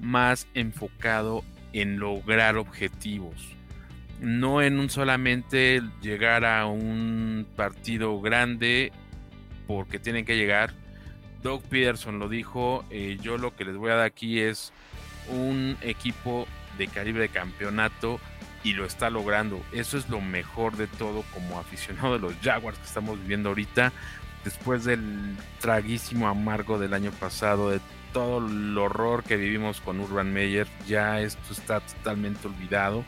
[0.01, 3.35] más enfocado en lograr objetivos.
[4.19, 8.91] No en un solamente llegar a un partido grande
[9.67, 10.73] porque tienen que llegar.
[11.41, 14.71] Doug Peterson lo dijo, eh, yo lo que les voy a dar aquí es
[15.29, 16.47] un equipo
[16.77, 18.19] de calibre de campeonato
[18.63, 19.61] y lo está logrando.
[19.73, 23.91] Eso es lo mejor de todo como aficionado de los Jaguars que estamos viviendo ahorita.
[24.43, 27.79] Después del traguísimo amargo del año pasado, de
[28.13, 33.03] todo el horror que vivimos con Urban Meyer, ya esto está totalmente olvidado.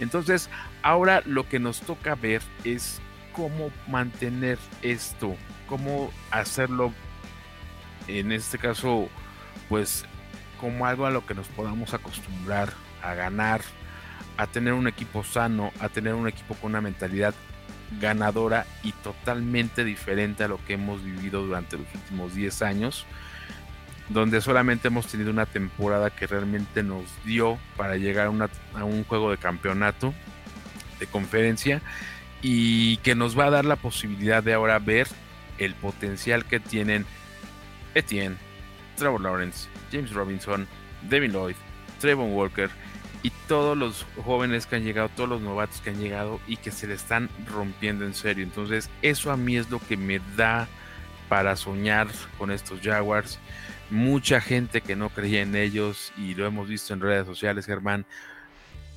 [0.00, 0.50] Entonces,
[0.82, 3.00] ahora lo que nos toca ver es
[3.32, 5.36] cómo mantener esto,
[5.68, 6.92] cómo hacerlo,
[8.08, 9.08] en este caso,
[9.68, 10.04] pues
[10.60, 13.62] como algo a lo que nos podamos acostumbrar a ganar,
[14.36, 17.34] a tener un equipo sano, a tener un equipo con una mentalidad
[18.00, 23.06] ganadora y totalmente diferente a lo que hemos vivido durante los últimos 10 años
[24.10, 29.30] donde solamente hemos tenido una temporada que realmente nos dio para llegar a, un juego
[29.30, 30.12] de campeonato
[30.98, 31.80] de conferencia
[32.42, 35.08] y que nos va a dar la posibilidad de ahora ver
[35.58, 37.04] el potencial que tienen
[37.94, 38.36] Etienne,
[38.96, 40.66] Trevor Lawrence, James Robinson,
[41.08, 41.56] Devin Lloyd,
[42.00, 42.70] Trevor Walker
[43.22, 46.70] y todos los jóvenes que han llegado, todos los novatos que han llegado y que
[46.70, 48.42] se le están rompiendo en serio.
[48.42, 50.68] Entonces, eso a mí es lo que me da
[51.28, 53.38] para soñar con estos Jaguars
[53.90, 58.06] mucha gente que no creía en ellos y lo hemos visto en redes sociales, Germán,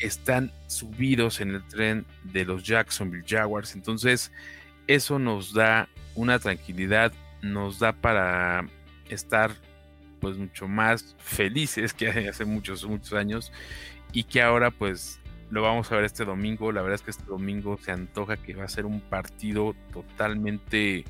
[0.04, 3.74] están subidos en el tren de los Jacksonville Jaguars.
[3.74, 4.32] Entonces,
[4.88, 8.68] eso nos da una tranquilidad, nos da para
[9.10, 9.52] estar
[10.20, 13.52] pues mucho más felices que hace muchos, muchos años
[14.12, 16.72] y que ahora pues lo vamos a ver este domingo.
[16.72, 21.06] La verdad es que este domingo se antoja que va a ser un partido totalmente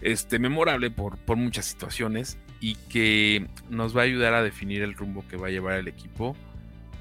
[0.00, 4.94] este, memorable por, por muchas situaciones y que nos va a ayudar a definir el
[4.94, 6.34] rumbo que va a llevar el equipo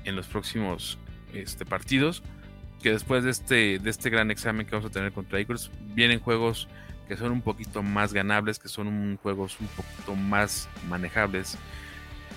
[0.04, 0.98] en los próximos
[1.36, 2.24] este, partidos.
[2.82, 6.20] Que después de este, de este gran examen que vamos a tener contra Eagles, vienen
[6.20, 6.68] juegos
[7.08, 11.58] que son un poquito más ganables, que son un, juegos un poquito más manejables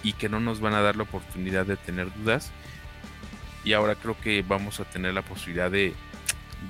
[0.03, 2.51] y que no nos van a dar la oportunidad de tener dudas.
[3.65, 5.95] Y ahora creo que vamos a tener la posibilidad de,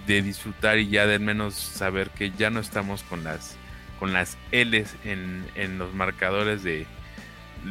[0.07, 3.57] de disfrutar y ya de menos saber que ya no estamos con las
[3.99, 6.87] con las L's en, en los marcadores de,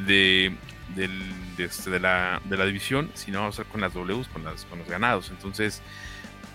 [0.06, 0.54] de,
[0.96, 5.30] este, de, la, de la división, sino vamos a con las Ws, con, los ganados.
[5.30, 5.82] Entonces,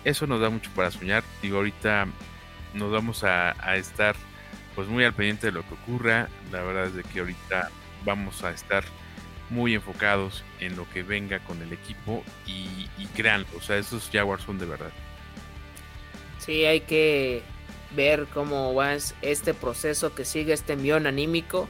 [0.05, 1.23] eso nos da mucho para soñar.
[1.43, 2.07] Digo, ahorita
[2.75, 4.17] nos vamos a, estar
[4.75, 6.29] pues muy al pendiente de lo que ocurra.
[6.51, 7.71] La verdad es de que ahorita
[8.05, 8.85] vamos a estar
[9.51, 13.09] muy enfocados en lo que venga con el equipo y, y
[13.55, 14.91] o sea, esos Jaguars son de verdad.
[16.39, 17.43] Sí, hay que
[17.95, 21.69] ver cómo va este proceso que sigue este envión anímico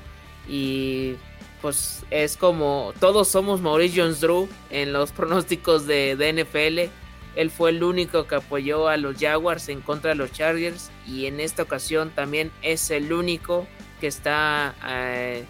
[0.49, 1.17] y
[1.63, 6.91] pues es como todos somos Maurice Jones-Drew en los pronósticos de, NFL.
[7.39, 11.25] Él fue el único que apoyó a los Jaguars en contra de los Chargers y
[11.25, 13.67] en esta ocasión también es el único
[14.01, 15.45] que está eh,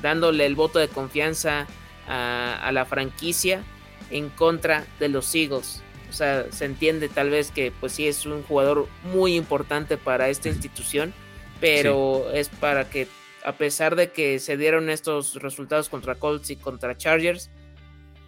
[0.00, 1.66] dándole el voto de confianza
[2.06, 3.64] a, a la franquicia
[4.10, 5.82] en contra de los Eagles.
[6.08, 10.28] O sea, se entiende tal vez que pues sí es un jugador muy importante para
[10.28, 11.12] esta institución,
[11.60, 13.08] pero es para que
[13.44, 17.50] a pesar de que se dieron estos resultados contra Colts y contra Chargers,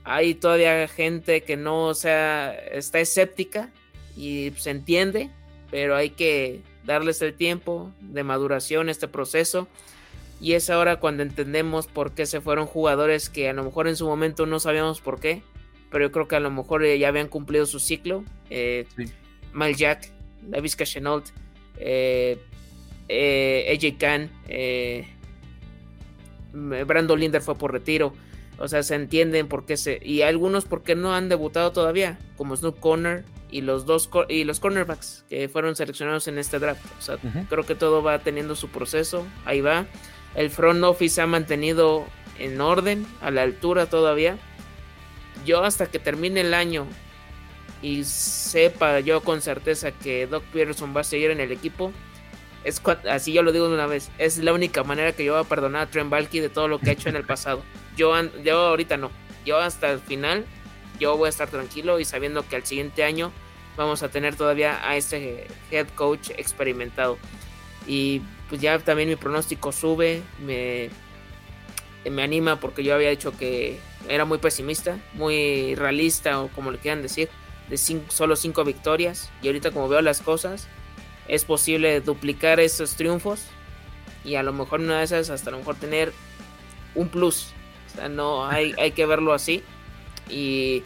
[0.04, 3.70] hay todavía gente que no sea, está escéptica
[4.16, 5.30] y se entiende,
[5.70, 9.66] pero hay que darles el tiempo de maduración, este proceso.
[10.40, 13.96] Y es ahora cuando entendemos por qué se fueron jugadores que a lo mejor en
[13.96, 15.42] su momento no sabíamos por qué,
[15.90, 18.22] pero yo creo que a lo mejor ya habían cumplido su ciclo.
[18.50, 18.86] Eh,
[19.52, 20.12] Mal Jack,
[20.42, 21.26] Davis Chenault,
[21.78, 22.38] eh,
[23.08, 25.06] eh, AJ Khan, eh,
[26.52, 28.12] Brandon Linder fue por retiro.
[28.58, 30.00] O sea, se entienden por qué se.
[30.02, 34.60] Y algunos porque no han debutado todavía, como Snoop Conner y los dos y los
[34.60, 36.84] cornerbacks que fueron seleccionados en este draft.
[36.98, 39.26] O sea, creo que todo va teniendo su proceso.
[39.44, 39.86] Ahí va.
[40.34, 42.06] El front office ha mantenido
[42.38, 44.38] en orden, a la altura todavía.
[45.44, 46.86] Yo hasta que termine el año
[47.82, 51.92] y sepa yo con certeza que Doc Peterson va a seguir en el equipo,
[52.66, 55.42] es así yo lo digo de una vez, es la única manera que yo voy
[55.42, 57.62] a perdonar a Trent Balky de todo lo que ha hecho en el pasado.
[57.96, 58.12] Yo,
[58.42, 59.12] yo ahorita no,
[59.44, 60.44] yo hasta el final
[60.98, 63.30] yo voy a estar tranquilo y sabiendo que al siguiente año
[63.76, 67.18] vamos a tener todavía a este head coach experimentado.
[67.86, 70.90] Y pues ya también mi pronóstico sube, me,
[72.10, 76.78] me anima porque yo había dicho que era muy pesimista, muy realista o como le
[76.78, 77.28] quieran decir,
[77.68, 79.30] de solo cinco victorias.
[79.40, 80.66] Y ahorita como veo las cosas,
[81.28, 83.46] es posible duplicar esos triunfos
[84.24, 86.12] y a lo mejor una de esas hasta lo mejor tener
[86.94, 87.52] un plus.
[87.92, 89.62] O sea, no hay, hay que verlo así.
[90.28, 90.82] Y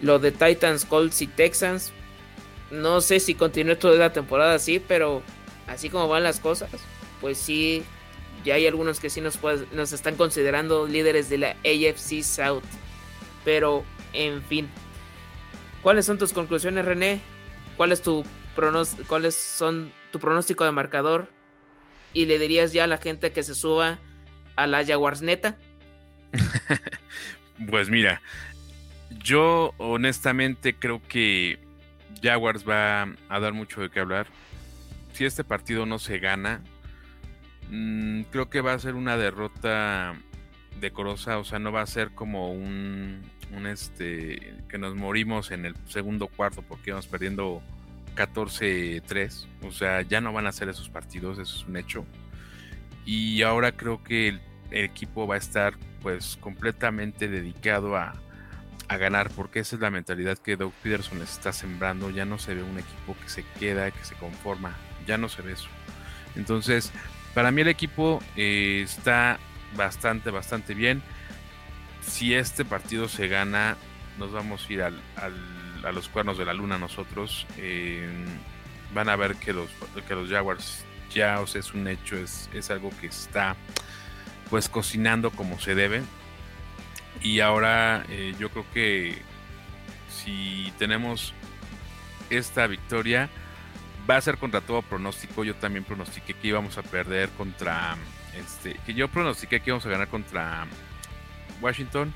[0.00, 1.92] lo de Titans, Colts y Texans,
[2.70, 5.22] no sé si continúe toda la temporada así, pero
[5.66, 6.70] así como van las cosas,
[7.20, 7.84] pues sí,
[8.44, 9.38] ya hay algunos que sí nos,
[9.72, 12.64] nos están considerando líderes de la AFC South.
[13.44, 14.68] Pero, en fin.
[15.82, 17.20] ¿Cuáles son tus conclusiones, René?
[17.76, 18.24] ¿Cuál es tu
[18.54, 21.28] cuáles son tu pronóstico de marcador?
[22.12, 23.98] Y le dirías ya a la gente que se suba
[24.56, 25.56] a la Jaguars neta.
[27.70, 28.20] pues mira,
[29.22, 31.58] yo honestamente creo que
[32.22, 34.26] Jaguars va a dar mucho de qué hablar.
[35.12, 36.62] Si este partido no se gana,
[37.70, 40.14] mm, creo que va a ser una derrota
[40.80, 43.22] decorosa, o sea, no va a ser como un,
[43.52, 47.62] un este que nos morimos en el segundo cuarto porque íbamos perdiendo
[48.14, 52.04] 14-3, o sea, ya no van a ser esos partidos, eso es un hecho.
[53.04, 54.40] Y ahora creo que el,
[54.70, 58.14] equipo va a estar pues completamente dedicado a,
[58.88, 62.54] a, ganar, porque esa es la mentalidad que Doug Peterson está sembrando, ya no se
[62.54, 65.68] ve un equipo que se queda, que se conforma, ya no se ve eso.
[66.36, 66.92] Entonces,
[67.34, 69.38] para mí el equipo eh, está
[69.76, 71.02] bastante, bastante bien.
[72.00, 73.76] Si este partido se gana,
[74.18, 78.08] nos vamos a ir al a los cuernos de la luna nosotros, eh,
[78.94, 79.68] van a ver que los,
[80.06, 83.56] que los Jaguars ya os es un hecho, es, es algo que está
[84.48, 86.02] pues cocinando como se debe.
[87.22, 89.22] Y ahora eh, yo creo que
[90.08, 91.34] si tenemos
[92.30, 93.28] esta victoria,
[94.08, 95.44] va a ser contra todo pronóstico.
[95.44, 97.96] Yo también pronostiqué que íbamos a perder contra
[98.36, 100.66] este, que yo pronostiqué que íbamos a ganar contra
[101.60, 102.12] Washington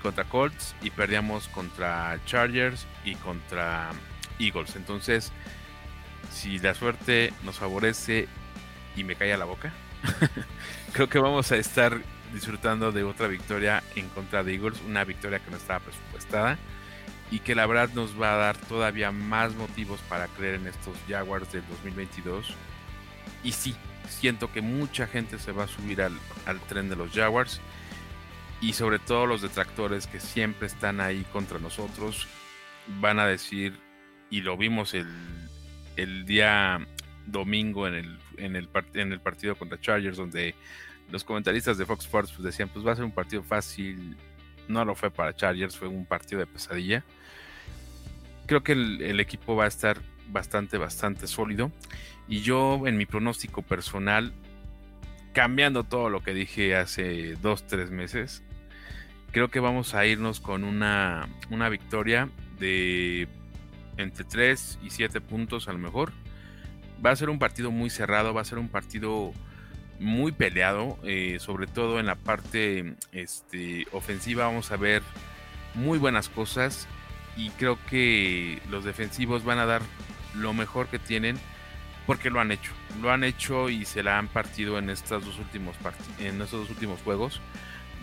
[0.00, 3.90] contra Colts y perdíamos contra Chargers y contra
[4.38, 4.76] Eagles.
[4.76, 5.32] Entonces,
[6.32, 8.28] si la suerte nos favorece
[8.96, 9.72] y me cae la boca,
[10.92, 12.00] creo que vamos a estar
[12.32, 16.58] disfrutando de otra victoria en contra de Eagles, una victoria que no estaba presupuestada
[17.30, 20.96] y que la verdad nos va a dar todavía más motivos para creer en estos
[21.08, 22.54] Jaguars del 2022.
[23.44, 23.74] Y sí,
[24.08, 26.12] siento que mucha gente se va a subir al,
[26.46, 27.60] al tren de los Jaguars
[28.60, 32.26] y sobre todo los detractores que siempre están ahí contra nosotros
[33.00, 33.78] van a decir,
[34.30, 35.08] y lo vimos el,
[35.96, 36.86] el día
[37.26, 40.54] domingo en el, en, el, en el partido contra Chargers, donde
[41.10, 44.16] los comentaristas de Fox Sports pues, decían, pues va a ser un partido fácil,
[44.68, 47.04] no lo fue para Chargers, fue un partido de pesadilla.
[48.46, 51.70] Creo que el, el equipo va a estar bastante, bastante sólido.
[52.28, 54.32] Y yo en mi pronóstico personal,
[55.32, 58.42] cambiando todo lo que dije hace dos, tres meses,
[59.32, 62.28] creo que vamos a irnos con una, una victoria
[62.58, 63.28] de
[63.96, 66.12] entre 3 y 7 puntos a lo mejor.
[67.04, 69.32] Va a ser un partido muy cerrado, va a ser un partido
[69.98, 74.46] muy peleado, eh, sobre todo en la parte este, ofensiva.
[74.46, 75.02] Vamos a ver
[75.74, 76.88] muy buenas cosas
[77.36, 79.82] y creo que los defensivos van a dar
[80.34, 81.38] lo mejor que tienen
[82.06, 85.38] porque lo han hecho, lo han hecho y se la han partido en estos dos
[85.38, 85.76] últimos
[86.18, 87.40] en estos dos últimos juegos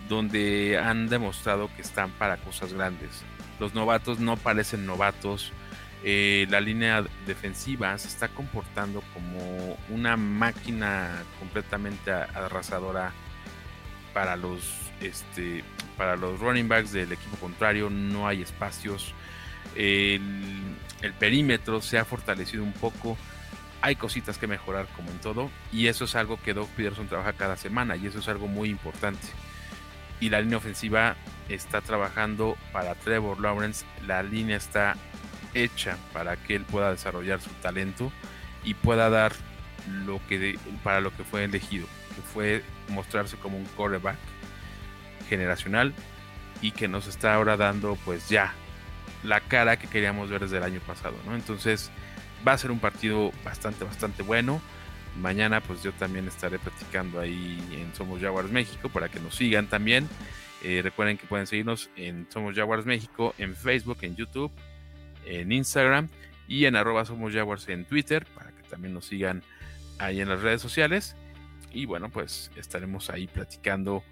[0.08, 3.22] donde han demostrado que están para cosas grandes.
[3.60, 5.52] Los novatos no parecen novatos.
[6.04, 13.12] eh, la línea defensiva se está comportando como una máquina completamente arrasadora
[14.14, 14.62] para los
[15.00, 15.64] este
[15.96, 19.14] para los running backs del equipo contrario no hay espacios
[19.74, 20.64] el,
[21.18, 23.16] perímetro se ha fortalecido un poco
[23.80, 27.32] hay cositas que mejorar como en todo y eso es algo que Doug Peterson trabaja
[27.32, 29.28] cada semana y eso es algo muy importante
[30.20, 31.16] y la línea ofensiva
[31.48, 34.96] está trabajando para Trevor Lawrence la línea está
[35.54, 38.12] hecha para que él pueda desarrollar su talento
[38.64, 39.32] y pueda dar
[40.04, 44.18] lo que para lo que fue elegido, que fue mostrarse como un quarterback
[45.28, 45.94] generacional
[46.60, 48.52] y que nos está ahora dando pues ya
[49.22, 51.34] la cara que queríamos ver desde el año pasado, ¿no?
[51.34, 51.90] Entonces
[52.46, 54.60] va a ser un partido bastante, bastante bueno.
[55.16, 59.66] Mañana pues yo también estaré platicando ahí en Somos Jaguars México para que nos sigan
[59.66, 60.08] también.
[60.62, 64.52] Eh, recuerden que pueden seguirnos en Somos Jaguars México en Facebook, en YouTube
[65.28, 66.08] en Instagram
[66.46, 69.42] y en arroba somos Jaguars en Twitter para que también nos sigan
[69.98, 71.16] ahí en las redes sociales.
[71.72, 74.02] Y bueno, pues estaremos ahí platicando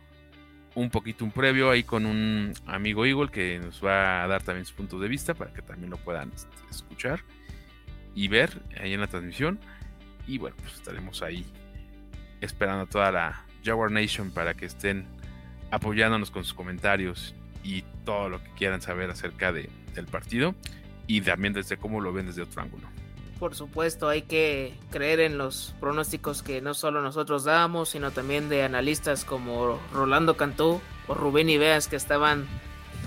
[0.74, 4.66] un poquito un previo ahí con un amigo Eagle que nos va a dar también
[4.66, 7.20] su punto de vista para que también lo puedan este, escuchar
[8.14, 9.58] y ver ahí en la transmisión.
[10.26, 11.44] Y bueno, pues estaremos ahí
[12.40, 15.06] esperando a toda la Jaguar Nation para que estén
[15.70, 20.54] apoyándonos con sus comentarios y todo lo que quieran saber acerca de, del partido
[21.06, 22.86] y también desde cómo lo ven desde otro ángulo.
[23.38, 28.48] Por supuesto, hay que creer en los pronósticos que no solo nosotros damos, sino también
[28.48, 32.46] de analistas como Rolando Cantú o Rubén Ibeas que estaban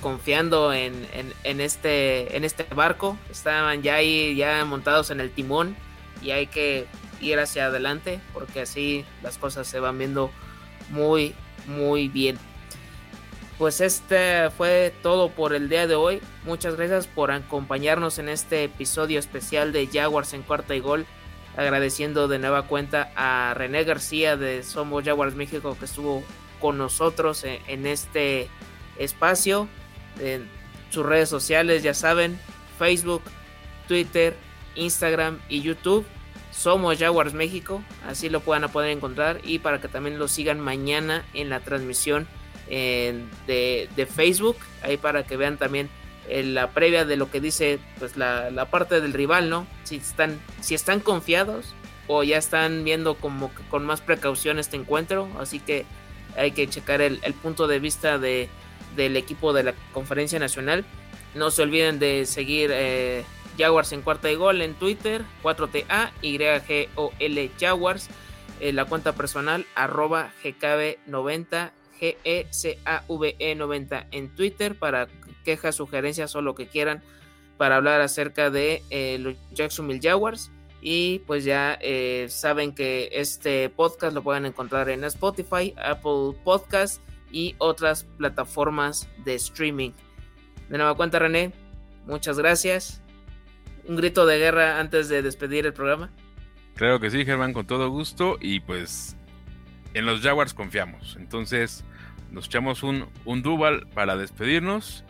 [0.02, 0.94] confiando en,
[1.44, 5.76] en, este, en este barco, estaban ya ahí ya montados en el timón
[6.22, 6.86] y hay que
[7.22, 10.32] ir hacia adelante porque así las cosas se van viendo
[10.90, 11.36] muy,
[11.68, 12.38] muy bien
[13.60, 16.22] pues este fue todo por el día de hoy.
[16.46, 21.06] Muchas gracias por acompañarnos en este episodio especial de Jaguars en cuarta y gol.
[21.58, 26.24] Agradeciendo de nueva cuenta a René García de Somos Jaguars México que estuvo
[26.62, 28.48] con nosotros en, este
[28.98, 29.68] espacio.
[30.22, 30.50] En
[30.90, 32.40] sus redes sociales, ya saben,
[32.78, 33.24] Facebook,
[33.90, 34.38] Twitter,
[34.76, 36.06] Instagram y YouTube.
[36.60, 41.24] Somos Jaguars México, así lo puedan poder encontrar y para que también lo sigan mañana
[41.34, 42.28] en la transmisión
[42.68, 45.90] de, Facebook, ahí para que vean también
[46.28, 49.68] eh, la previa de lo que dice pues la, parte del rival, ¿no?
[49.86, 51.76] Si están, si están confiados
[52.08, 55.86] o ya están viendo como que con más precaución este encuentro, así que
[56.36, 58.50] hay que checar el, punto de vista de,
[58.98, 60.84] del equipo de la conferencia nacional.
[61.36, 63.24] No se olviden de seguir eh,
[63.60, 68.10] Jaguars en cuarta y gol en Twitter, 4TA, YGOL Jaguars,
[68.62, 75.08] eh, la cuenta personal, arroba GKB90 GECAVE90 en Twitter para
[75.44, 77.04] quejas, sugerencias o lo que quieran
[77.58, 80.52] para hablar acerca de eh, los Jacksonville Jaguars.
[80.82, 87.02] Y pues ya eh, saben que este podcast lo pueden encontrar en Spotify, Apple Podcast
[87.32, 89.92] y otras plataformas de streaming.
[90.70, 91.52] De nueva cuenta, René,
[92.06, 93.02] muchas gracias.
[93.90, 96.12] Un grito de guerra antes de despedir el programa.
[96.76, 98.38] Claro que sí, Germán, con todo gusto.
[98.40, 99.18] Y pues
[99.96, 101.18] en los Jaguars confiamos.
[101.20, 101.84] Entonces,
[102.30, 105.04] nos echamos un, un Duval para despedirnos.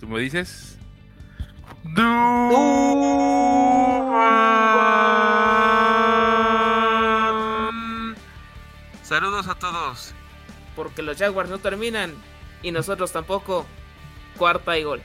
[0.00, 0.76] ¿Tú me dices?
[1.84, 2.16] Duval.
[9.04, 10.14] Saludos a todos.
[10.74, 12.12] Porque los Jaguars no terminan
[12.60, 13.66] y nosotros tampoco.
[14.36, 15.00] Cuarta y gol.